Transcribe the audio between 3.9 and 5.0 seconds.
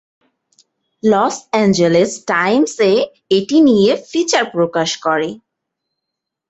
feature Prakash